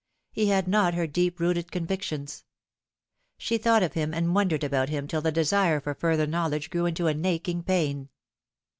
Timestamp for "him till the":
4.89-5.31